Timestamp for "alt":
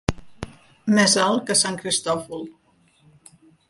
1.25-1.45